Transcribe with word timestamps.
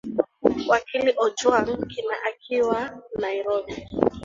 wakili 0.69 1.11
ojwang 1.23 1.65
kina 1.91 2.15
akiwa 2.29 2.81
nairobi 3.19 3.75